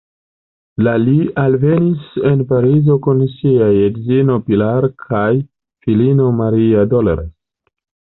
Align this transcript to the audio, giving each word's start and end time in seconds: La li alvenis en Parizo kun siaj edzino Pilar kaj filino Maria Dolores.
La 0.85 0.91
li 1.01 1.17
alvenis 1.41 2.07
en 2.29 2.39
Parizo 2.51 2.95
kun 3.07 3.21
siaj 3.33 3.67
edzino 3.89 4.37
Pilar 4.47 4.87
kaj 5.05 5.27
filino 5.85 6.31
Maria 6.41 6.87
Dolores. 6.95 7.29